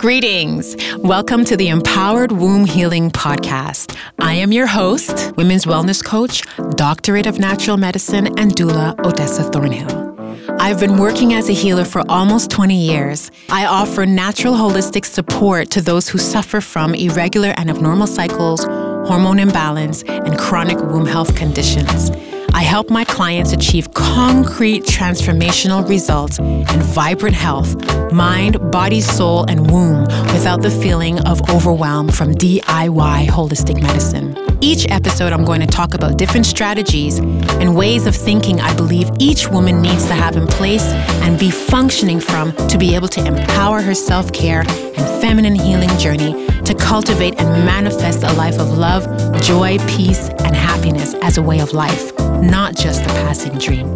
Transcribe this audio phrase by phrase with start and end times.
[0.00, 0.78] Greetings.
[0.96, 3.94] Welcome to the Empowered Womb Healing Podcast.
[4.18, 10.16] I am your host, women's wellness coach, doctorate of natural medicine, and doula Odessa Thornhill.
[10.58, 13.30] I've been working as a healer for almost 20 years.
[13.50, 19.38] I offer natural holistic support to those who suffer from irregular and abnormal cycles, hormone
[19.38, 22.10] imbalance, and chronic womb health conditions.
[22.52, 27.74] I help my clients achieve concrete transformational results and vibrant health,
[28.12, 34.36] mind, body, soul, and womb without the feeling of overwhelm from DIY holistic medicine.
[34.62, 39.10] Each episode, I'm going to talk about different strategies and ways of thinking I believe
[39.18, 40.84] each woman needs to have in place
[41.24, 45.96] and be functioning from to be able to empower her self care and feminine healing
[45.98, 49.04] journey to cultivate and manifest a life of love,
[49.42, 53.94] joy, peace, and happiness as a way of life, not just a passing dream.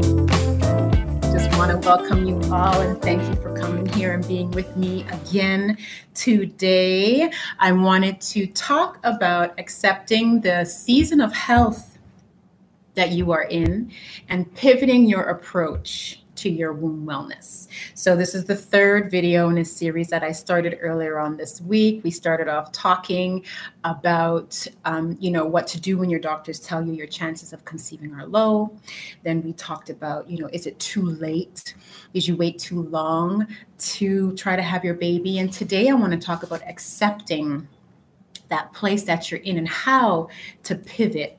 [1.22, 4.76] Just want to welcome you all and thank you for coming here and being with
[4.76, 5.78] me again
[6.12, 7.30] today.
[7.58, 11.96] I wanted to talk about accepting the season of health
[12.94, 13.90] that you are in
[14.28, 17.68] and pivoting your approach to your womb wellness.
[17.94, 21.62] So, this is the third video in a series that I started earlier on this
[21.62, 22.04] week.
[22.04, 23.46] We started off talking
[23.84, 27.64] about, um, you know, what to do when your doctors tell you your chances of
[27.64, 28.76] conceiving are low.
[29.22, 31.74] Then we talked about, you know, is it too late?
[32.12, 33.46] Did you wait too long
[33.78, 35.38] to try to have your baby?
[35.38, 37.66] And today I want to talk about accepting
[38.50, 40.28] that place that you're in and how
[40.64, 41.38] to pivot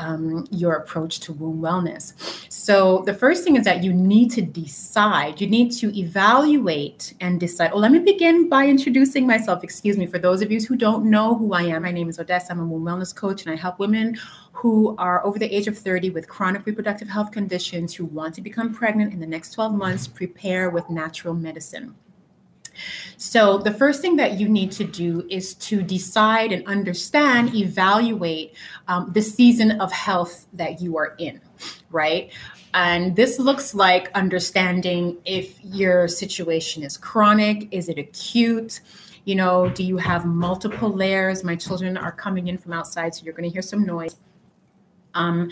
[0.00, 2.14] um, your approach to womb wellness.
[2.50, 7.38] So, the first thing is that you need to decide, you need to evaluate and
[7.38, 7.70] decide.
[7.72, 9.62] Oh, let me begin by introducing myself.
[9.62, 12.18] Excuse me, for those of you who don't know who I am, my name is
[12.18, 12.52] Odessa.
[12.52, 14.18] I'm a womb wellness coach, and I help women
[14.52, 18.40] who are over the age of 30 with chronic reproductive health conditions who want to
[18.40, 21.94] become pregnant in the next 12 months prepare with natural medicine.
[23.16, 28.54] So, the first thing that you need to do is to decide and understand, evaluate
[28.88, 31.40] um, the season of health that you are in,
[31.90, 32.32] right?
[32.72, 38.80] And this looks like understanding if your situation is chronic, is it acute?
[39.24, 41.44] You know, do you have multiple layers?
[41.44, 44.16] My children are coming in from outside, so you're going to hear some noise.
[45.14, 45.50] Um,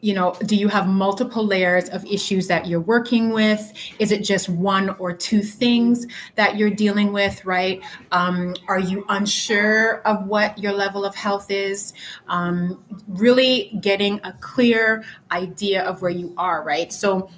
[0.00, 3.72] you know, do you have multiple layers of issues that you're working with?
[3.98, 7.82] Is it just one or two things that you're dealing with, right?
[8.12, 11.92] Um, are you unsure of what your level of health is?
[12.28, 16.92] Um, really getting a clear idea of where you are, right?
[16.92, 17.30] So,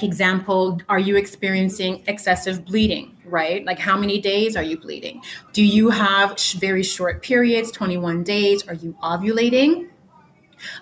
[0.00, 3.18] example, are you experiencing excessive bleeding?
[3.30, 3.64] right?
[3.64, 5.22] Like, how many days are you bleeding?
[5.52, 8.66] Do you have very short periods, 21 days?
[8.66, 9.88] Are you ovulating?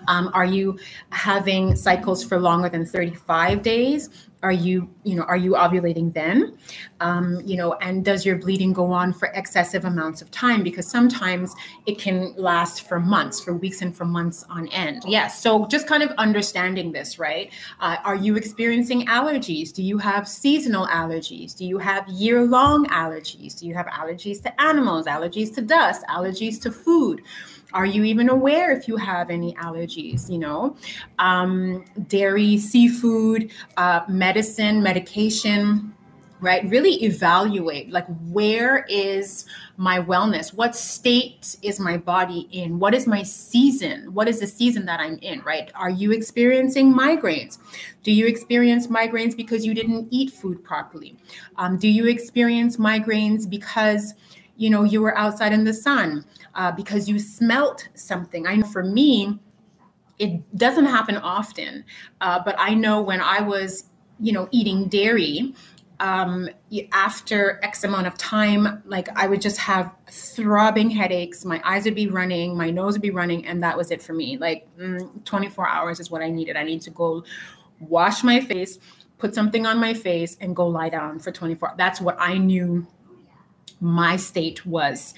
[0.07, 0.79] Um, are you
[1.09, 4.09] having cycles for longer than 35 days?
[4.43, 6.57] Are you, you know, are you ovulating then?
[6.99, 10.61] Um, you know, and does your bleeding go on for excessive amounts of time?
[10.61, 11.55] Because sometimes
[11.87, 15.03] it can last for months, for weeks, and for months on end.
[15.07, 15.41] Yes.
[15.41, 17.51] So just kind of understanding this, right?
[17.79, 19.73] Uh, are you experiencing allergies?
[19.73, 21.55] Do you have seasonal allergies?
[21.55, 23.59] Do you have year-long allergies?
[23.59, 25.07] Do you have allergies to animals?
[25.07, 26.03] Allergies to dust?
[26.09, 27.23] Allergies to food?
[27.73, 30.29] Are you even aware if you have any allergies?
[30.29, 30.77] You know,
[31.19, 35.93] um, dairy, seafood, uh, medicine, medication
[36.39, 36.67] right?
[36.69, 39.45] Really evaluate like where is
[39.77, 40.53] my wellness?
[40.53, 42.79] What state is my body in?
[42.79, 44.13] What is my season?
[44.13, 45.71] What is the season that i'm in right?
[45.75, 47.57] Are you experiencing migraines?
[48.03, 51.17] Do you experience migraines because you didn't eat food properly?
[51.57, 54.13] Um, do you experience migraines because
[54.57, 56.25] you know you were outside in the sun
[56.55, 59.39] uh, because you smelt something i know for me
[60.19, 61.83] it doesn't happen often
[62.21, 63.85] uh, but i know when i was
[64.19, 65.53] you know eating dairy
[65.99, 66.49] um,
[66.91, 71.43] after X amount of time, like I would just have throbbing headaches.
[71.43, 74.13] My eyes would be running, my nose would be running, and that was it for
[74.13, 74.37] me.
[74.37, 76.55] Like mm, 24 hours is what I needed.
[76.55, 77.23] I need to go
[77.79, 78.77] wash my face,
[79.17, 81.73] put something on my face, and go lie down for 24.
[81.77, 82.85] That's what I knew
[83.79, 85.13] my state was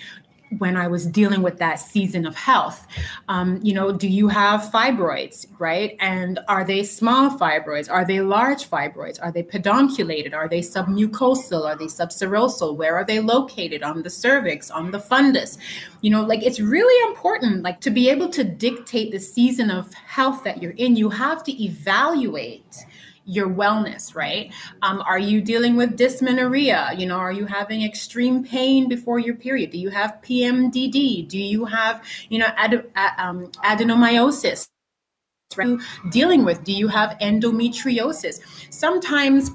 [0.57, 2.87] when I was dealing with that season of health.
[3.27, 5.95] Um, you know, do you have fibroids, right?
[5.99, 7.91] And are they small fibroids?
[7.91, 9.19] Are they large fibroids?
[9.21, 10.33] Are they pedunculated?
[10.33, 11.65] Are they submucosal?
[11.65, 12.75] Are they subserosal?
[12.75, 13.83] Where are they located?
[13.83, 15.57] On the cervix, on the fundus?
[16.01, 19.93] You know, like it's really important, like to be able to dictate the season of
[19.93, 22.85] health that you're in, you have to evaluate
[23.29, 24.51] your wellness, right?
[24.81, 26.95] Um, are you dealing with dysmenorrhea?
[26.97, 29.69] You know, are you having extreme pain before your period?
[29.69, 31.27] Do you have PMDD?
[31.27, 32.85] Do you have, you know, ad,
[33.17, 34.67] um, adenomyosis?
[35.55, 35.77] Right?
[36.11, 38.39] Dealing with, do you have endometriosis?
[38.71, 39.51] Sometimes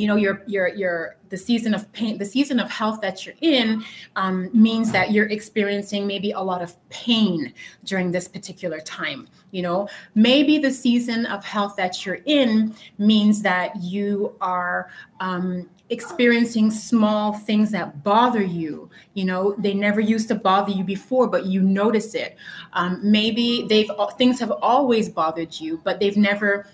[0.00, 3.34] you know your your your the season of pain the season of health that you're
[3.40, 3.84] in
[4.16, 7.52] um, means that you're experiencing maybe a lot of pain
[7.84, 9.88] during this particular time you know?
[10.14, 17.32] Maybe the season of health that you're in means that you are um, experiencing small
[17.32, 19.54] things that bother you you know?
[19.58, 22.36] They never used to bother you before but you notice it.
[22.72, 26.66] Um, maybe they've things have always bothered you but they've never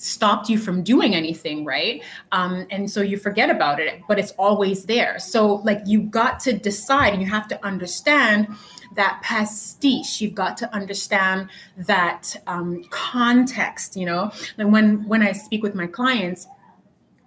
[0.00, 2.02] stopped you from doing anything, right?
[2.32, 5.18] Um, and so you forget about it, but it's always there.
[5.18, 8.48] So, like, you got to decide and you have to understand
[8.96, 15.30] that pastiche you've got to understand that um, context you know and when when i
[15.30, 16.48] speak with my clients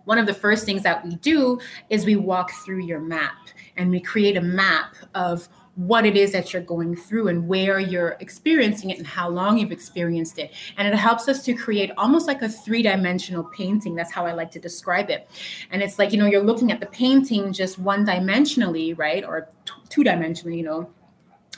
[0.05, 1.59] one of the first things that we do
[1.89, 6.31] is we walk through your map and we create a map of what it is
[6.31, 10.53] that you're going through and where you're experiencing it and how long you've experienced it.
[10.77, 13.95] And it helps us to create almost like a three dimensional painting.
[13.95, 15.27] That's how I like to describe it.
[15.71, 19.23] And it's like, you know, you're looking at the painting just one dimensionally, right?
[19.25, 20.89] Or t- two dimensionally, you know,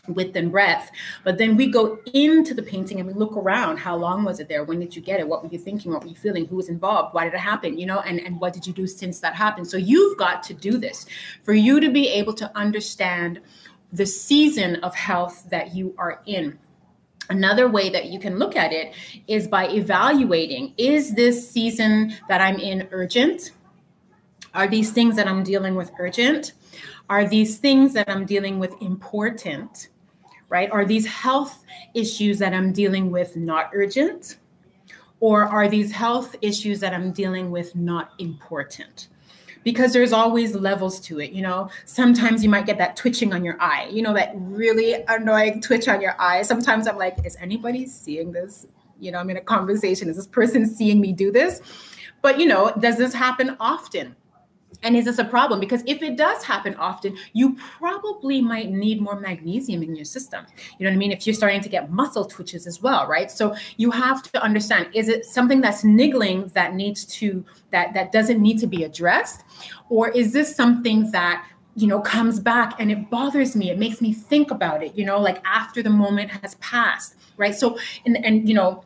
[0.08, 0.92] width and breadth.
[1.24, 3.78] But then we go into the painting and we look around.
[3.78, 4.64] How long was it there?
[4.64, 5.28] When did you get it?
[5.28, 5.92] What were you thinking?
[5.92, 6.46] What were you feeling?
[6.46, 7.14] Who was involved?
[7.14, 7.78] Why did it happen?
[7.78, 9.68] You know, and, and what did you do since that happened?
[9.68, 11.06] So you've got to do this
[11.44, 13.42] for you to be able to understand
[13.92, 16.60] the season of health that you are in.
[17.30, 18.94] Another way that you can look at it
[19.28, 23.52] is by evaluating is this season that I'm in urgent?
[24.54, 26.54] Are these things that I'm dealing with urgent?
[27.10, 29.90] Are these things that I'm dealing with important?
[30.50, 30.70] Right?
[30.72, 31.64] Are these health
[31.94, 34.38] issues that I'm dealing with not urgent?
[35.20, 39.08] Or are these health issues that I'm dealing with not important?
[39.66, 41.32] because there's always levels to it.
[41.32, 45.04] You know, sometimes you might get that twitching on your eye, you know, that really
[45.10, 46.44] annoying twitch on your eye.
[46.44, 48.68] Sometimes I'm like, is anybody seeing this?
[49.00, 50.08] You know, I'm in a conversation.
[50.08, 51.62] Is this person seeing me do this?
[52.22, 54.16] But, you know, does this happen often?
[54.86, 55.60] And is this a problem?
[55.60, 60.46] Because if it does happen often, you probably might need more magnesium in your system.
[60.78, 61.12] You know what I mean?
[61.12, 63.32] If you're starting to get muscle twitches as well, right?
[63.32, 68.12] So you have to understand: is it something that's niggling that needs to that that
[68.12, 69.44] doesn't need to be addressed,
[69.90, 73.72] or is this something that you know comes back and it bothers me?
[73.72, 74.96] It makes me think about it.
[74.96, 77.56] You know, like after the moment has passed, right?
[77.56, 78.86] So and and you know,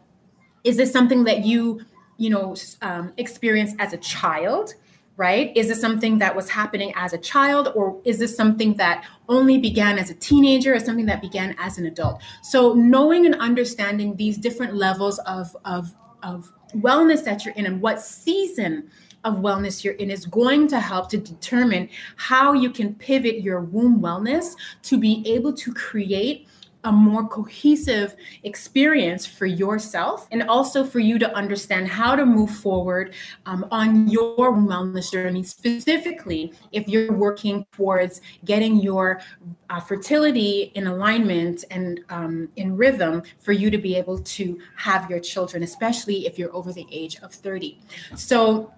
[0.64, 1.82] is this something that you
[2.16, 4.76] you know um, experience as a child?
[5.20, 5.52] Right?
[5.54, 9.58] Is this something that was happening as a child, or is this something that only
[9.58, 12.22] began as a teenager, or something that began as an adult?
[12.42, 15.94] So, knowing and understanding these different levels of, of,
[16.24, 18.90] of wellness that you're in and what season
[19.26, 23.60] of wellness you're in is going to help to determine how you can pivot your
[23.60, 26.48] womb wellness to be able to create
[26.84, 32.50] a more cohesive experience for yourself and also for you to understand how to move
[32.50, 33.14] forward
[33.46, 35.44] um, on your wellness journey.
[35.44, 39.20] Specifically if you're working towards getting your
[39.70, 45.10] uh, fertility in alignment and um, in rhythm for you to be able to have
[45.10, 47.80] your children especially if you're over the age of 30
[48.16, 48.74] so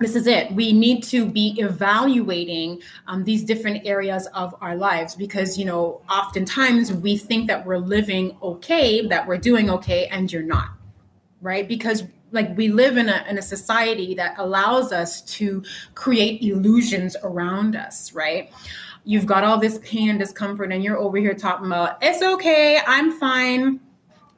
[0.00, 0.52] this is it.
[0.52, 6.00] We need to be evaluating um, these different areas of our lives because, you know,
[6.08, 10.70] oftentimes we think that we're living okay, that we're doing okay, and you're not,
[11.40, 11.66] right?
[11.66, 15.64] Because like we live in a, in a society that allows us to
[15.94, 18.52] create illusions around us, right?
[19.04, 22.78] You've got all this pain and discomfort, and you're over here talking about it's okay,
[22.86, 23.80] I'm fine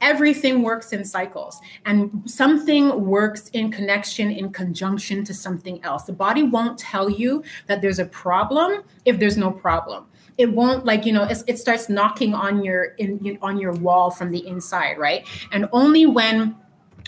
[0.00, 6.04] everything works in cycles and something works in connection in conjunction to something else.
[6.04, 10.06] The body won't tell you that there's a problem if there's no problem.
[10.38, 14.30] It won't like you know it starts knocking on your in on your wall from
[14.30, 15.26] the inside right?
[15.52, 16.56] And only when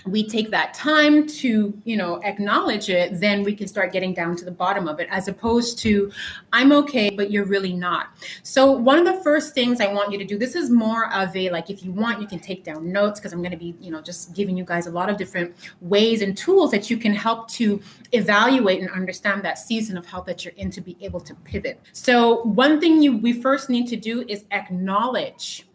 [0.06, 4.37] we take that time to you know acknowledge it then we can start getting down
[4.37, 6.11] to the bottom of it as opposed to
[6.52, 8.09] i'm okay but you're really not.
[8.42, 11.35] So one of the first things i want you to do this is more of
[11.37, 13.75] a like if you want you can take down notes because i'm going to be
[13.80, 16.97] you know just giving you guys a lot of different ways and tools that you
[16.97, 17.80] can help to
[18.12, 21.80] evaluate and understand that season of health that you're in to be able to pivot.
[21.92, 25.66] So one thing you we first need to do is acknowledge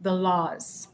[0.00, 0.88] the laws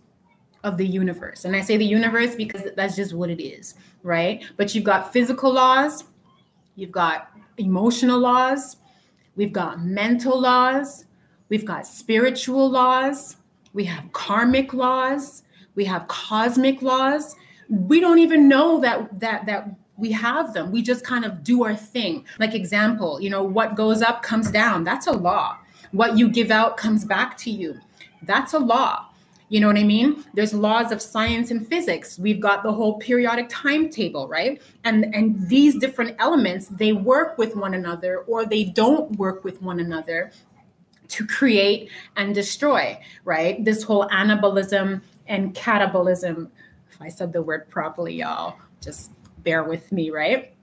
[0.64, 1.44] of the universe.
[1.44, 4.44] And I say the universe because that's just what it is, right?
[4.56, 6.04] But you've got physical laws,
[6.74, 8.76] you've got emotional laws,
[9.36, 11.04] we've got mental laws,
[11.48, 13.36] we've got spiritual laws,
[13.72, 15.42] we have karmic laws,
[15.74, 17.36] we have cosmic laws.
[17.68, 20.72] We don't even know that that that we have them.
[20.72, 22.24] We just kind of do our thing.
[22.40, 24.84] Like example, you know, what goes up comes down.
[24.84, 25.58] That's a law.
[25.92, 27.78] What you give out comes back to you.
[28.22, 29.07] That's a law
[29.48, 30.24] You know what I mean?
[30.34, 32.18] There's laws of science and physics.
[32.18, 34.60] We've got the whole periodic timetable, right?
[34.84, 39.62] And and these different elements, they work with one another or they don't work with
[39.62, 40.32] one another
[41.08, 43.64] to create and destroy, right?
[43.64, 46.50] This whole anabolism and catabolism.
[46.90, 49.12] If I said the word properly, y'all, just
[49.42, 50.54] bear with me, right?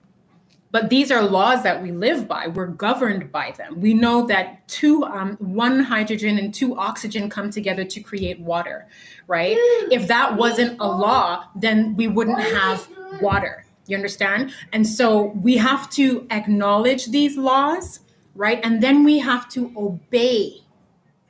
[0.76, 2.48] But these are laws that we live by.
[2.48, 3.80] We're governed by them.
[3.80, 8.86] We know that two um, one hydrogen and two oxygen come together to create water
[9.26, 9.56] right?
[9.90, 12.86] If that wasn't a law then we wouldn't have
[13.22, 13.64] water.
[13.86, 14.52] You understand?
[14.74, 18.00] And so we have to acknowledge these laws
[18.34, 18.60] right?
[18.62, 20.60] And then we have to obey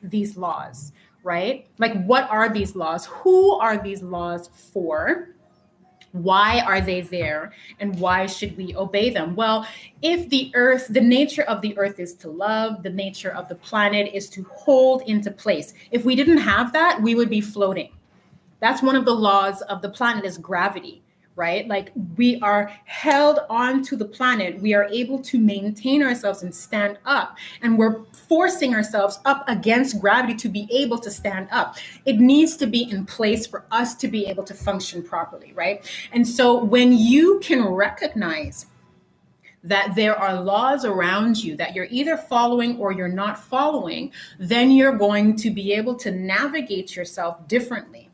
[0.02, 0.90] these laws
[1.22, 1.68] right?
[1.78, 3.06] Like what are these laws?
[3.06, 5.35] Who are these laws for
[6.12, 9.36] why are they there and why should we obey them?
[9.36, 9.66] Well,
[10.02, 13.54] if the earth, the nature of the earth is to love, the nature of the
[13.54, 15.74] planet is to hold into place.
[15.90, 17.90] If we didn't have that, we would be floating.
[18.60, 21.02] That's one of the laws of the planet is gravity
[21.36, 21.68] right?
[21.68, 24.60] Like we are held onto the planet.
[24.60, 27.36] We are able to maintain ourselves and stand up.
[27.62, 31.76] And we're forcing ourselves up against gravity to be able to stand up.
[32.06, 35.88] It needs to be in place for us to be able to function properly, right?
[36.12, 38.66] And so when you can recognize
[39.62, 44.70] that there are laws around you that you're either following or you're not following, then
[44.70, 48.08] you're going to be able to navigate yourself differently,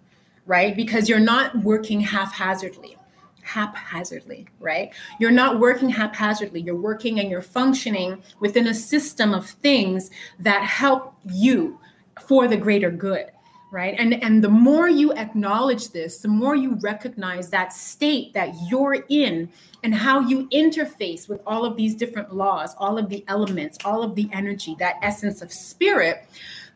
[0.47, 0.75] right?
[0.75, 2.97] Because you're not working haphazardly
[3.43, 4.93] haphazardly, right?
[5.19, 6.61] You're not working haphazardly.
[6.61, 11.79] You're working and you're functioning within a system of things that help you
[12.27, 13.27] for the greater good,
[13.71, 13.95] right?
[13.99, 19.05] And and the more you acknowledge this, the more you recognize that state that you're
[19.09, 19.51] in
[19.83, 24.03] and how you interface with all of these different laws, all of the elements, all
[24.03, 26.27] of the energy, that essence of spirit,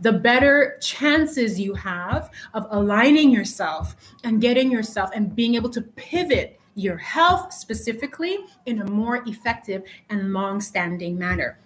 [0.00, 5.82] the better chances you have of aligning yourself and getting yourself and being able to
[5.82, 11.58] pivot your health specifically in a more effective and long standing manner.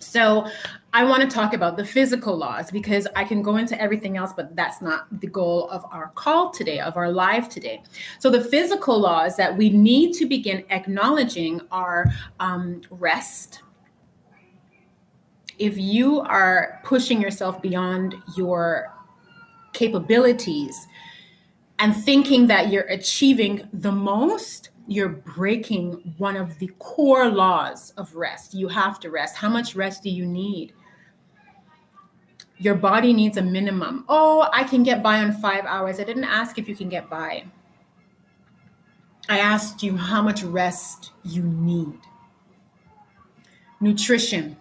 [0.00, 0.46] So,
[0.92, 4.32] I want to talk about the physical laws because I can go into everything else,
[4.34, 7.82] but that's not the goal of our call today, of our live today.
[8.18, 12.06] So, the physical laws that we need to begin acknowledging are
[12.40, 13.62] um, rest,
[15.58, 18.92] if you are pushing yourself beyond your
[19.74, 20.86] capabilities
[21.80, 28.14] and thinking that you're achieving the most, you're breaking one of the core laws of
[28.14, 28.52] rest.
[28.52, 29.34] You have to rest.
[29.34, 30.74] How much rest do you need?
[32.58, 34.04] Your body needs a minimum.
[34.10, 35.98] Oh, I can get by on five hours.
[35.98, 37.44] I didn't ask if you can get by.
[39.30, 41.98] I asked you how much rest you need.
[43.80, 44.54] Nutrition.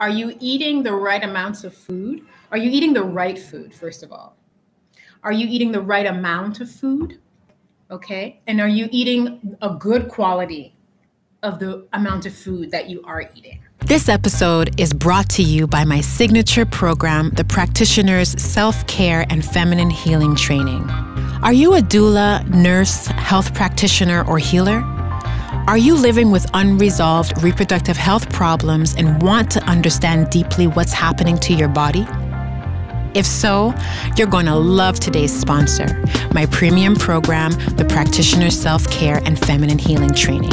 [0.00, 2.22] Are you eating the right amounts of food?
[2.50, 4.36] Are you eating the right food, first of all?
[5.26, 7.18] Are you eating the right amount of food?
[7.90, 8.40] Okay.
[8.46, 10.76] And are you eating a good quality
[11.42, 13.58] of the amount of food that you are eating?
[13.80, 19.44] This episode is brought to you by my signature program, the Practitioner's Self Care and
[19.44, 20.88] Feminine Healing Training.
[21.42, 24.84] Are you a doula, nurse, health practitioner, or healer?
[25.66, 31.36] Are you living with unresolved reproductive health problems and want to understand deeply what's happening
[31.38, 32.06] to your body?
[33.16, 33.72] If so,
[34.18, 36.04] you're going to love today's sponsor,
[36.34, 40.52] my premium program, the Practitioner Self Care and Feminine Healing Training.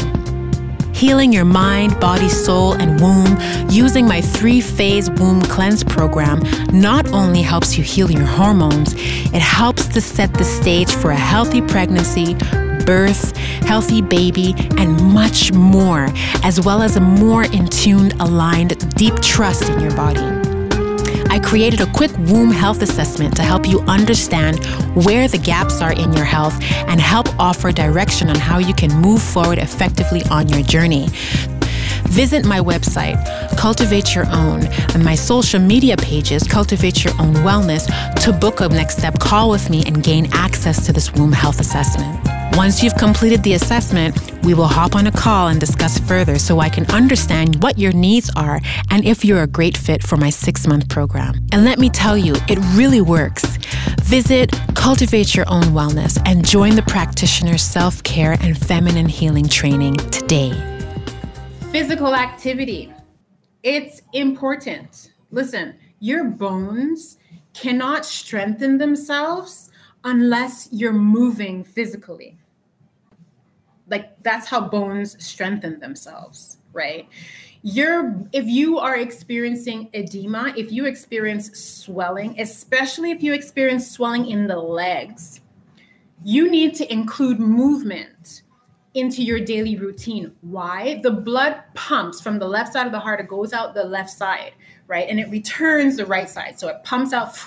[0.94, 3.38] Healing your mind, body, soul, and womb
[3.70, 6.40] using my three phase womb cleanse program
[6.72, 11.18] not only helps you heal your hormones, it helps to set the stage for a
[11.18, 12.38] healthy pregnancy
[12.86, 16.08] birth, healthy baby, and much more,
[16.44, 20.33] as well as a more in tuned, aligned, deep trust in your body.
[21.34, 24.64] I created a quick womb health assessment to help you understand
[25.04, 26.54] where the gaps are in your health
[26.88, 31.08] and help offer direction on how you can move forward effectively on your journey.
[32.04, 33.18] Visit my website,
[33.58, 37.88] Cultivate Your Own, and my social media pages, Cultivate Your Own Wellness,
[38.24, 41.60] to book a next step call with me and gain access to this womb health
[41.60, 42.33] assessment.
[42.56, 46.60] Once you've completed the assessment, we will hop on a call and discuss further so
[46.60, 48.60] I can understand what your needs are
[48.92, 51.34] and if you're a great fit for my six month program.
[51.52, 53.44] And let me tell you, it really works.
[54.04, 59.96] Visit Cultivate Your Own Wellness and join the practitioner self care and feminine healing training
[60.12, 60.54] today.
[61.72, 62.94] Physical activity.
[63.64, 65.12] It's important.
[65.32, 67.18] Listen, your bones
[67.56, 69.72] cannot strengthen themselves
[70.04, 72.38] unless you're moving physically
[73.88, 77.08] like that's how bones strengthen themselves right
[77.64, 84.28] you're if you are experiencing edema, if you experience swelling, especially if you experience swelling
[84.28, 85.40] in the legs,
[86.26, 88.44] you need to include movement
[88.96, 90.36] into your daily routine.
[90.42, 91.00] Why?
[91.04, 94.10] The blood pumps from the left side of the heart, it goes out the left
[94.10, 94.54] side,
[94.88, 95.08] right?
[95.08, 96.60] And it returns the right side.
[96.60, 97.38] So it pumps out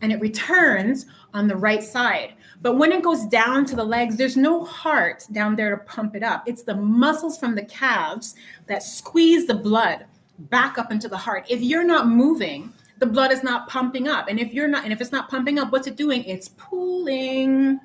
[0.00, 2.34] and it returns on the right side.
[2.60, 6.16] But when it goes down to the legs, there's no heart down there to pump
[6.16, 6.42] it up.
[6.46, 8.34] It's the muscles from the calves
[8.66, 10.06] that squeeze the blood
[10.38, 11.46] back up into the heart.
[11.48, 14.28] If you're not moving, the blood is not pumping up.
[14.28, 16.24] And if you're not, and if it's not pumping up, what's it doing?
[16.24, 17.80] It's pooling.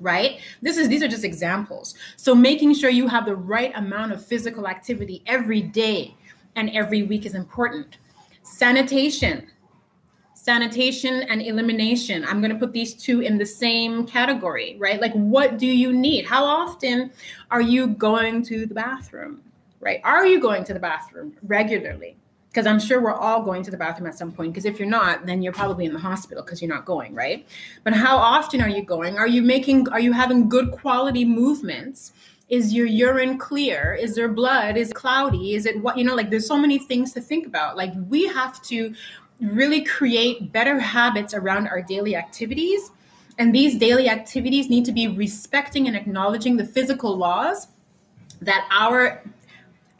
[0.00, 0.38] Right?
[0.62, 1.96] This is these are just examples.
[2.16, 6.14] So making sure you have the right amount of physical activity every day
[6.54, 7.98] and every week is important.
[8.42, 9.48] Sanitation
[10.48, 12.24] sanitation and elimination.
[12.24, 14.98] I'm going to put these two in the same category, right?
[14.98, 16.24] Like, what do you need?
[16.24, 17.10] How often
[17.50, 19.42] are you going to the bathroom,
[19.80, 20.00] right?
[20.04, 22.16] Are you going to the bathroom regularly?
[22.48, 24.54] Because I'm sure we're all going to the bathroom at some point.
[24.54, 27.46] Because if you're not, then you're probably in the hospital because you're not going, right?
[27.84, 29.18] But how often are you going?
[29.18, 32.14] Are you making, are you having good quality movements?
[32.48, 36.14] is your urine clear is there blood is it cloudy is it what you know
[36.14, 38.94] like there's so many things to think about like we have to
[39.40, 42.90] really create better habits around our daily activities.
[43.38, 47.68] And these daily activities need to be respecting and acknowledging the physical laws
[48.40, 49.22] that our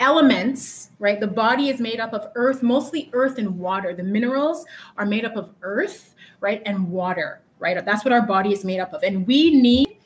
[0.00, 1.20] elements, right?
[1.20, 3.94] The body is made up of earth, mostly earth and water.
[3.94, 4.64] The minerals
[4.96, 6.62] are made up of earth, right?
[6.66, 7.84] And water, right?
[7.84, 9.02] That's what our body is made up of.
[9.02, 9.96] And we need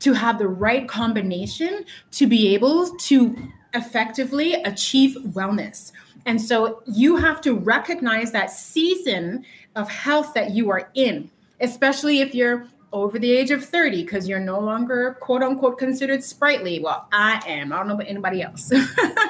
[0.00, 3.36] to have the right combination to be able to
[3.74, 5.92] effectively achieve wellness.
[6.26, 12.20] And so you have to recognize that season of health that you are in, especially
[12.20, 16.80] if you're over the age of 30 because you're no longer quote unquote considered sprightly.
[16.80, 17.72] Well, I am.
[17.72, 18.70] I don't know about anybody else.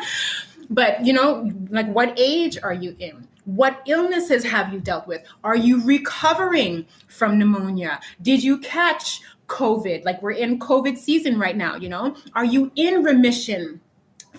[0.70, 3.26] but you know, like what age are you in?
[3.44, 5.22] What illnesses have you dealt with?
[5.42, 8.00] Are you recovering from pneumonia?
[8.20, 10.04] Did you catch COVID?
[10.04, 12.16] Like we're in COVID season right now, you know?
[12.34, 13.80] Are you in remission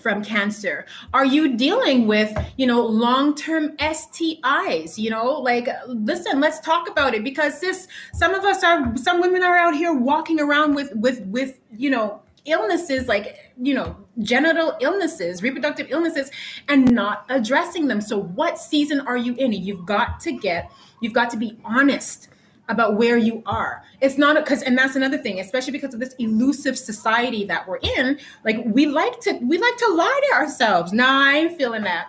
[0.04, 0.84] from cancer?
[1.14, 4.98] Are you dealing with, you know, long-term STIs?
[4.98, 9.20] You know, like listen, let's talk about it because this some of us are some
[9.20, 13.96] women are out here walking around with with with, you know, illnesses like, you know,
[14.20, 16.30] genital illnesses, reproductive illnesses
[16.68, 18.02] and not addressing them.
[18.02, 19.52] So what season are you in?
[19.52, 22.28] You've got to get you've got to be honest
[22.68, 23.82] about where you are.
[24.00, 27.78] It's not because, and that's another thing, especially because of this elusive society that we're
[27.78, 28.18] in.
[28.44, 30.92] Like we like to, we like to lie to ourselves.
[30.92, 32.08] Nah, I ain't feeling that.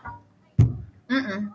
[1.10, 1.54] Mm-mm.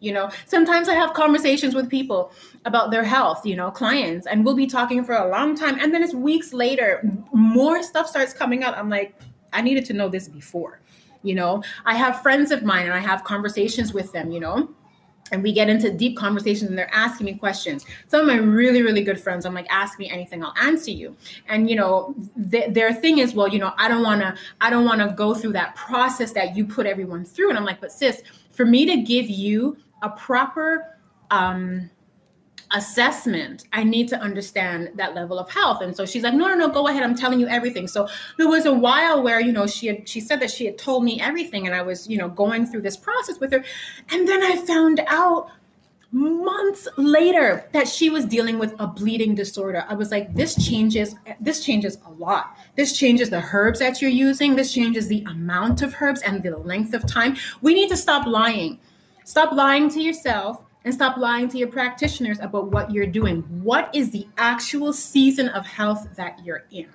[0.00, 2.30] You know, sometimes I have conversations with people
[2.64, 5.78] about their health, you know, clients, and we'll be talking for a long time.
[5.80, 8.76] And then it's weeks later, more stuff starts coming out.
[8.76, 9.18] I'm like,
[9.52, 10.80] I needed to know this before.
[11.22, 14.68] You know, I have friends of mine and I have conversations with them, you know,
[15.32, 17.84] and we get into deep conversations and they're asking me questions.
[18.08, 21.16] Some of my really really good friends i'm like ask me anything i'll answer you.
[21.48, 22.14] And you know
[22.50, 25.14] th- their thing is well you know i don't want to i don't want to
[25.16, 27.50] go through that process that you put everyone through.
[27.50, 30.98] And i'm like but sis for me to give you a proper
[31.30, 31.90] um
[32.72, 35.82] assessment, I need to understand that level of health.
[35.82, 37.02] And so she's like, no, no, no, go ahead.
[37.02, 37.86] I'm telling you everything.
[37.86, 40.78] So there was a while where, you know, she had, she said that she had
[40.78, 43.64] told me everything and I was, you know, going through this process with her.
[44.10, 45.50] And then I found out
[46.12, 49.84] months later that she was dealing with a bleeding disorder.
[49.88, 52.56] I was like, this changes, this changes a lot.
[52.76, 54.56] This changes the herbs that you're using.
[54.56, 57.36] This changes the amount of herbs and the length of time.
[57.60, 58.78] We need to stop lying.
[59.24, 63.42] Stop lying to yourself and stop lying to your practitioners about what you're doing.
[63.62, 66.86] What is the actual season of health that you're in?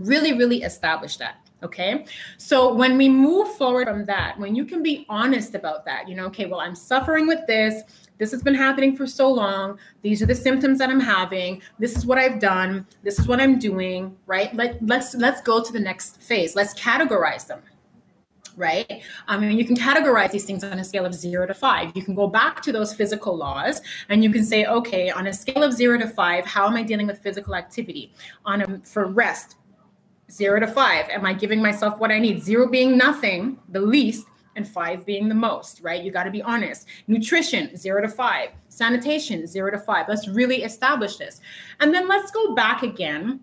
[0.00, 1.36] Really, really establish that.
[1.62, 2.04] Okay.
[2.38, 6.16] So when we move forward from that, when you can be honest about that, you
[6.16, 7.84] know, okay, well, I'm suffering with this.
[8.18, 9.78] This has been happening for so long.
[10.02, 11.62] These are the symptoms that I'm having.
[11.78, 12.84] This is what I've done.
[13.04, 14.54] This is what I'm doing, right?
[14.54, 16.54] Let, let's let's go to the next phase.
[16.54, 17.62] Let's categorize them
[18.56, 19.02] right?
[19.28, 21.92] Um, I mean, you can categorize these things on a scale of zero to five.
[21.94, 25.32] You can go back to those physical laws and you can say, okay, on a
[25.32, 28.12] scale of zero to five, how am I dealing with physical activity?
[28.44, 29.56] On a, for rest,
[30.30, 32.42] zero to five, am I giving myself what I need?
[32.42, 36.02] Zero being nothing, the least, and five being the most, right?
[36.02, 36.86] You got to be honest.
[37.08, 38.50] Nutrition, zero to five.
[38.68, 40.06] Sanitation, zero to five.
[40.08, 41.40] Let's really establish this.
[41.80, 43.40] And then let's go back again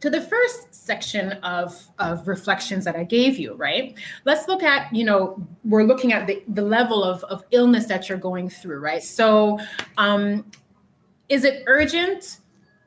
[0.00, 3.94] to the first section of, of reflections that I gave you, right?
[4.24, 8.08] Let's look at, you know, we're looking at the, the level of, of illness that
[8.08, 9.02] you're going through, right?
[9.02, 9.58] So,
[9.96, 10.44] um,
[11.28, 12.38] is it urgent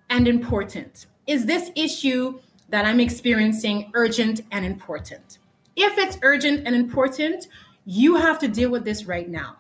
[0.10, 1.08] and important?
[1.28, 5.40] Is this issue that I'm experiencing urgent and important?
[5.76, 7.48] If it's urgent and important,
[7.86, 9.58] you have to deal with this right now.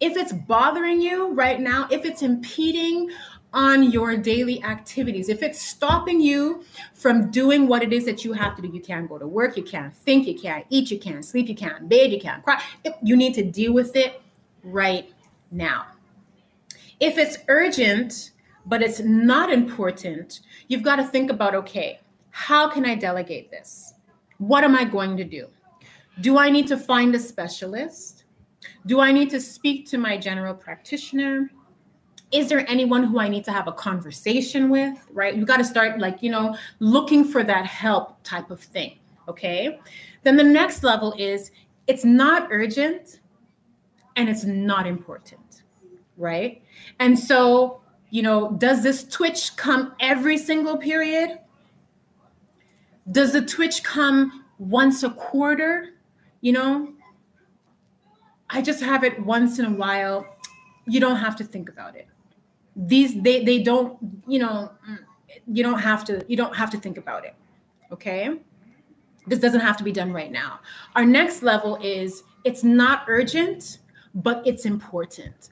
[0.00, 3.10] If it's bothering you right now, if it's impeding
[3.54, 8.32] on your daily activities, if it's stopping you from doing what it is that you
[8.32, 10.98] have to do, you can't go to work, you can't think, you can't eat, you
[10.98, 12.60] can't sleep, you can't bathe, you can't cry,
[13.02, 14.20] you need to deal with it
[14.64, 15.10] right
[15.50, 15.86] now.
[17.00, 18.32] If it's urgent,
[18.66, 23.94] but it's not important, you've got to think about okay, how can I delegate this?
[24.38, 25.46] What am I going to do?
[26.20, 28.24] Do I need to find a specialist?
[28.86, 31.50] Do I need to speak to my general practitioner?
[32.34, 34.98] Is there anyone who I need to have a conversation with?
[35.12, 35.36] Right?
[35.36, 38.98] You got to start like, you know, looking for that help type of thing.
[39.28, 39.78] Okay.
[40.24, 41.52] Then the next level is
[41.86, 43.20] it's not urgent
[44.16, 45.62] and it's not important.
[46.16, 46.60] Right.
[46.98, 51.38] And so, you know, does this twitch come every single period?
[53.12, 55.90] Does the twitch come once a quarter?
[56.40, 56.92] You know,
[58.50, 60.26] I just have it once in a while.
[60.86, 62.08] You don't have to think about it.
[62.76, 64.72] These they they don't, you know,
[65.46, 67.34] you don't have to you don't have to think about it.
[67.92, 68.40] Okay?
[69.26, 70.60] This doesn't have to be done right now.
[70.96, 73.78] Our next level is it's not urgent,
[74.14, 75.50] but it's important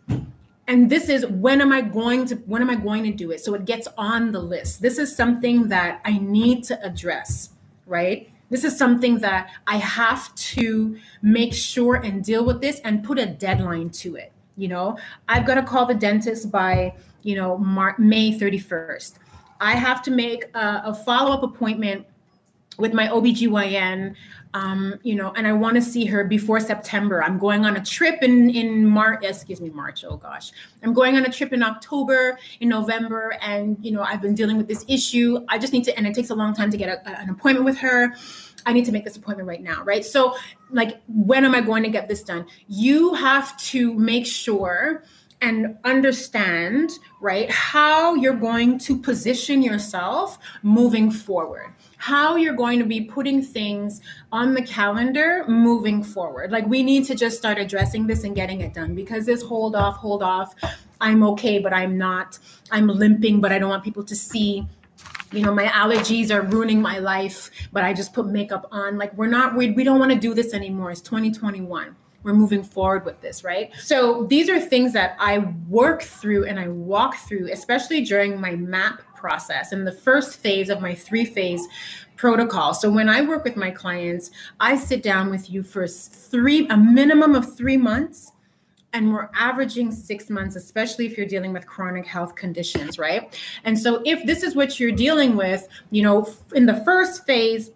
[0.69, 3.41] and this is when am i going to when am i going to do it
[3.41, 7.51] so it gets on the list this is something that i need to address
[7.87, 13.03] right this is something that i have to make sure and deal with this and
[13.05, 14.97] put a deadline to it you know
[15.29, 19.15] i've got to call the dentist by you know Mar- may 31st
[19.61, 22.07] i have to make a, a follow-up appointment
[22.79, 24.15] with my OBGYN,
[24.55, 27.23] um, you know, and I want to see her before September.
[27.23, 30.05] I'm going on a trip in in March, excuse me, March.
[30.05, 34.21] Oh gosh, I'm going on a trip in October, in November, and you know, I've
[34.21, 35.45] been dealing with this issue.
[35.49, 37.65] I just need to, and it takes a long time to get a, an appointment
[37.65, 38.15] with her.
[38.65, 40.05] I need to make this appointment right now, right?
[40.05, 40.37] So,
[40.71, 42.47] like, when am I going to get this done?
[42.69, 45.03] You have to make sure
[45.42, 51.74] and understand, right, how you're going to position yourself moving forward.
[51.96, 54.00] How you're going to be putting things
[54.31, 56.52] on the calendar moving forward.
[56.52, 58.94] Like we need to just start addressing this and getting it done.
[58.94, 60.55] Because this hold off, hold off,
[61.00, 62.38] I'm okay, but I'm not.
[62.70, 64.66] I'm limping, but I don't want people to see
[65.33, 68.98] you know my allergies are ruining my life but i just put makeup on.
[68.98, 70.90] Like we're not we, we don't want to do this anymore.
[70.90, 76.03] It's 2021 we're moving forward with this right so these are things that i work
[76.03, 80.81] through and i walk through especially during my map process and the first phase of
[80.81, 81.67] my three phase
[82.23, 82.73] protocol.
[82.73, 84.31] So when I work with my clients,
[84.61, 88.31] I sit down with you for three, a minimum of three months.
[88.93, 93.37] And we're averaging six months, especially if you're dealing with chronic health conditions, right?
[93.65, 97.71] And so, if this is what you're dealing with, you know, in the first phase,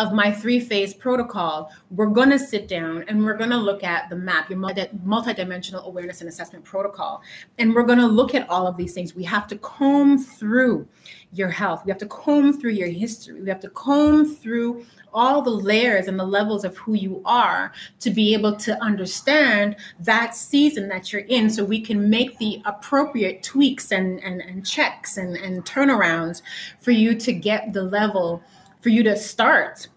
[0.00, 3.84] of my three phase protocol, we're going to sit down and we're going to look
[3.84, 7.20] at the map, your multidimensional awareness and assessment protocol.
[7.58, 9.14] And we're going to look at all of these things.
[9.14, 10.88] We have to comb through
[11.32, 15.42] your health, we have to comb through your history, we have to comb through all
[15.42, 20.34] the layers and the levels of who you are to be able to understand that
[20.34, 25.16] season that you're in so we can make the appropriate tweaks and, and, and checks
[25.16, 26.42] and, and turnarounds
[26.80, 28.42] for you to get the level
[28.80, 29.88] for you to start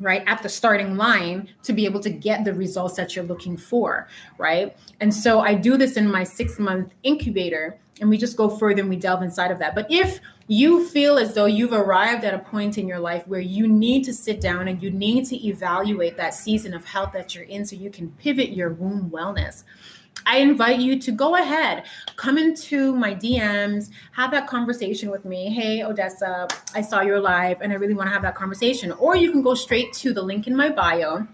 [0.00, 3.56] right at the starting line to be able to get the results that you're looking
[3.56, 4.76] for right?
[5.00, 8.80] And so i do this in my six month incubator and we just go further
[8.80, 9.74] and we delve inside of that.
[9.74, 13.40] But if you feel as though you've arrived at a point in your life where
[13.40, 17.34] you need to sit down and you need to evaluate that season of health that
[17.34, 19.64] you're in so you can pivot your womb wellness
[20.26, 21.84] I invite you to go ahead,
[22.16, 25.50] come into my DMs, have that conversation with me.
[25.50, 28.92] Hey, Odessa, I saw your live and I really want to have that conversation.
[28.92, 31.26] Or you can go straight to the link in my bio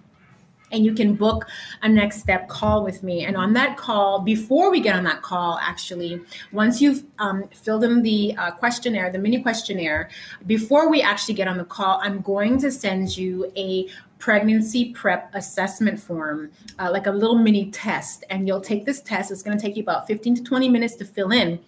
[0.73, 1.47] and you can book
[1.83, 3.25] a next step call with me.
[3.25, 6.21] And on that call, before we get on that call, actually,
[6.53, 10.11] once you've um, filled in the uh, questionnaire, the mini questionnaire,
[10.47, 15.35] before we actually get on the call, I'm going to send you a pregnancy prep
[15.35, 18.25] assessment form, uh, like a little mini test.
[18.31, 19.31] And you'll take this test.
[19.31, 21.59] It's going to take you about 15 to 20 minutes to fill in.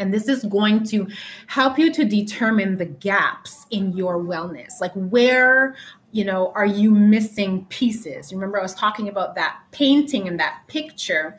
[0.00, 1.08] And this is going to
[1.48, 4.80] help you to determine the gaps in your wellness.
[4.80, 5.74] Like, where,
[6.12, 8.32] you know, are you missing pieces?
[8.32, 11.38] Remember, I was talking about that painting and that picture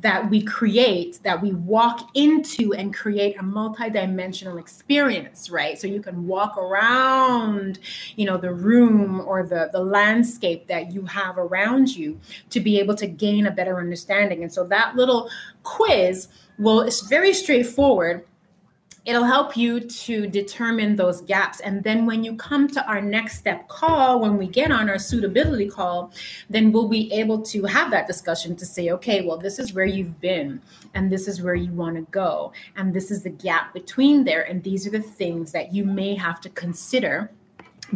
[0.00, 5.78] that we create, that we walk into and create a multidimensional experience, right?
[5.78, 7.78] So you can walk around,
[8.16, 12.20] you know, the room or the, the landscape that you have around you
[12.50, 14.42] to be able to gain a better understanding.
[14.42, 15.30] And so that little
[15.62, 18.26] quiz, well, it's very straightforward
[19.04, 21.60] it'll help you to determine those gaps.
[21.60, 24.98] And then when you come to our next step call, when we get on our
[24.98, 26.12] suitability call,
[26.48, 29.84] then we'll be able to have that discussion to say, okay, well, this is where
[29.84, 30.60] you've been,
[30.94, 34.42] and this is where you want to go, and this is the gap between there,
[34.42, 37.30] and these are the things that you may have to consider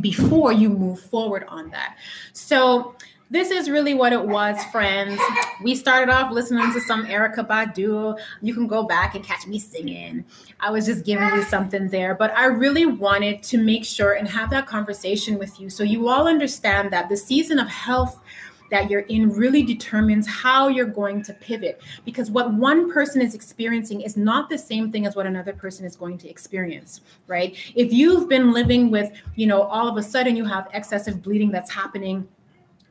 [0.01, 1.97] before you move forward on that.
[2.33, 2.97] So,
[3.31, 5.21] this is really what it was, friends.
[5.63, 8.17] We started off listening to some Erykah Badu.
[8.41, 10.25] You can go back and catch me singing.
[10.61, 14.29] I was just giving you something there, but I really wanted to make sure and
[14.29, 18.21] have that conversation with you so you all understand that the season of health
[18.71, 23.35] that you're in really determines how you're going to pivot because what one person is
[23.35, 27.57] experiencing is not the same thing as what another person is going to experience right
[27.77, 31.53] if you've been living with you know all of a sudden you have excessive bleeding
[31.53, 32.27] that's happening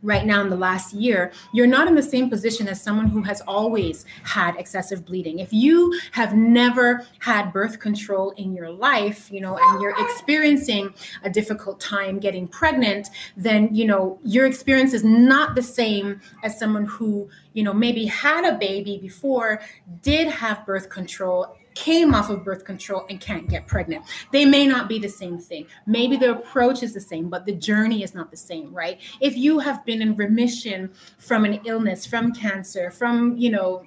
[0.06, 3.24] right now in the last year, you're not in the same position as someone who
[3.24, 5.40] has always had excessive bleeding.
[5.40, 10.94] If you have never had birth control in your life, you know, and you're experiencing
[11.24, 16.58] a difficult time getting pregnant, then, you know, your experience is not the same as
[16.58, 19.60] someone who, you know, maybe had a baby before,
[20.02, 24.06] did have birth control came off of birth control and can't get pregnant.
[24.32, 25.68] They may not be the same thing.
[25.86, 29.00] Maybe the approach is the same, but the journey is not the same, right?
[29.22, 33.84] If you have been in remission from an illness, from cancer, from, you know,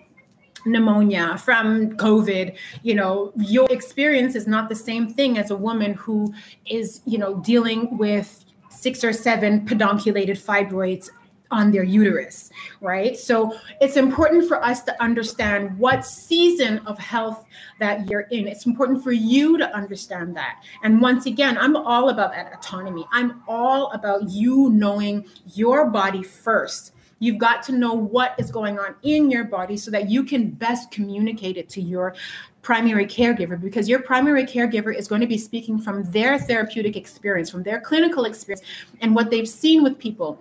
[0.66, 5.94] pneumonia from covid you know your experience is not the same thing as a woman
[5.94, 6.34] who
[6.66, 11.10] is you know dealing with six or seven pedunculated fibroids
[11.50, 13.16] on their uterus, right?
[13.16, 17.46] So it's important for us to understand what season of health
[17.80, 18.46] that you're in.
[18.46, 20.62] It's important for you to understand that.
[20.82, 23.06] And once again, I'm all about that autonomy.
[23.12, 26.92] I'm all about you knowing your body first.
[27.20, 30.50] You've got to know what is going on in your body so that you can
[30.50, 32.14] best communicate it to your
[32.62, 37.50] primary caregiver because your primary caregiver is going to be speaking from their therapeutic experience,
[37.50, 38.64] from their clinical experience,
[39.00, 40.40] and what they've seen with people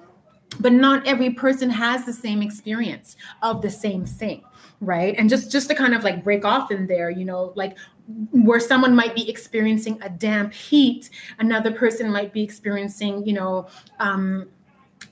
[0.60, 4.44] but not every person has the same experience of the same thing
[4.82, 5.16] right?
[5.18, 7.78] And just just to kind of like break off in there you know like
[8.32, 13.68] where someone might be experiencing a damp heat another person might be experiencing you know
[14.00, 14.48] um,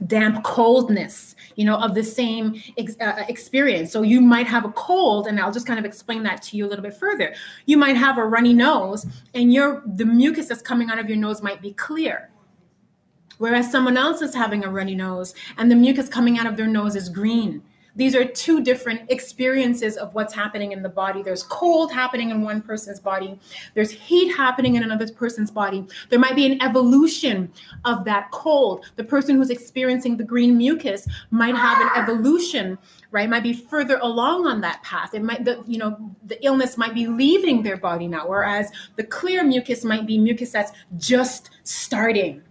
[0.08, 3.92] damp coldness you know of the same ex- uh, experience.
[3.92, 6.66] So you might have a cold and i'll just kind of explain that to you
[6.66, 7.34] a little bit further.
[7.66, 11.18] You might have a runny nose and your the mucus that's coming out of your
[11.18, 12.30] nose might be clear
[13.38, 16.68] whereas someone else is having a runny nose and the mucus coming out of their
[16.68, 17.62] nose is green.
[17.96, 21.24] These are two different experiences of what's happening in the body.
[21.24, 23.40] There's cold happening in one person's body,
[23.74, 25.88] there's heat happening in another person's body.
[26.10, 27.52] There might be an evolution
[27.86, 28.86] of that cold.
[28.98, 32.78] The person who's experiencing the green mucus might have an evolution
[33.12, 35.96] right might be further along on that path it might the you know
[36.26, 40.52] the illness might be leaving their body now whereas the clear mucus might be mucus
[40.52, 42.42] that's just starting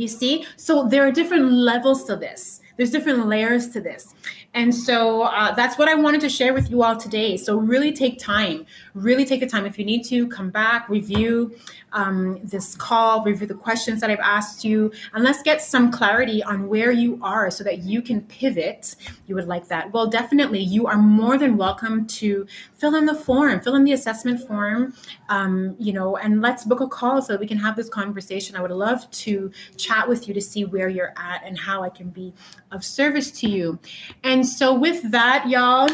[0.00, 0.46] you see?
[0.56, 2.60] So there are different levels to this.
[2.76, 4.14] There's different layers to this.
[4.54, 7.36] And so uh, that's what I wanted to share with you all today.
[7.36, 8.66] So really take time,
[8.98, 9.66] really take the time.
[9.66, 11.56] If you need to, come back, review
[11.92, 16.42] um, this call, review the questions that I've asked you, and let's get some clarity
[16.42, 18.96] on where you are so that you can pivot.
[19.26, 19.92] You would like that.
[19.92, 23.92] Well, definitely, you are more than welcome to fill in the form, fill in the
[23.92, 24.94] assessment form,
[25.28, 28.56] um, you know, and let's book a call so that we can have this conversation.
[28.56, 31.88] I would love to chat with you to see where you're at and how I
[31.88, 32.32] can be
[32.70, 33.78] of service to you.
[34.24, 35.88] And so, with that, y'all,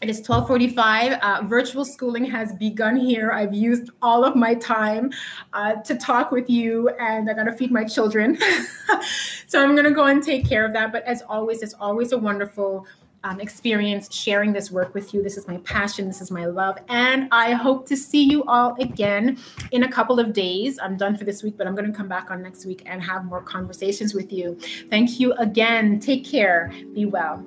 [0.00, 1.12] it is 1245.
[1.12, 3.32] Uh, virtual schooling has begun here.
[3.32, 5.10] I've used all of my time
[5.52, 8.36] uh, to talk with you, and I got to feed my children.
[9.46, 10.92] so I'm going to go and take care of that.
[10.92, 12.86] But as always, it's always a wonderful
[13.24, 15.22] um, experience sharing this work with you.
[15.22, 16.06] This is my passion.
[16.06, 16.76] This is my love.
[16.88, 19.38] And I hope to see you all again
[19.72, 20.78] in a couple of days.
[20.82, 23.02] I'm done for this week, but I'm going to come back on next week and
[23.02, 24.58] have more conversations with you.
[24.90, 25.98] Thank you again.
[25.98, 26.70] Take care.
[26.92, 27.42] Be well.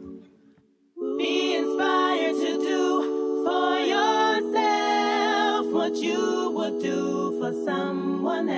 [1.17, 8.57] Be inspired to do for yourself what you would do for someone else.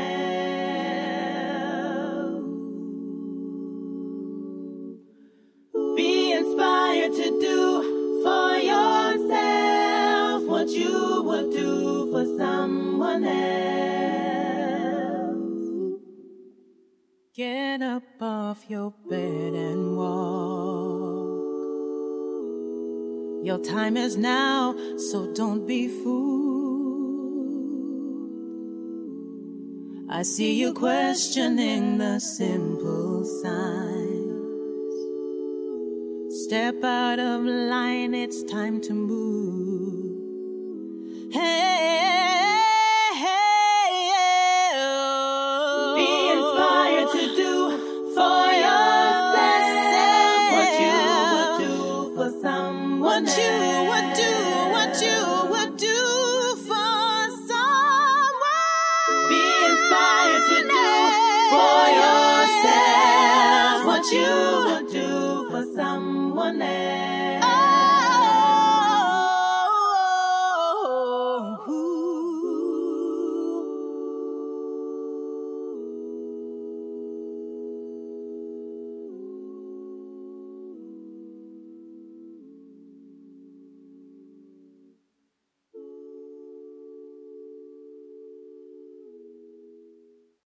[5.96, 13.40] Be inspired to do for yourself what you would do for someone else.
[17.34, 20.99] Get up off your bed and walk.
[23.42, 26.40] Your time is now, so don't be fooled.
[30.10, 34.10] I see you questioning the simple signs.
[36.44, 40.18] Step out of line, it's time to move.
[41.32, 41.69] Hey,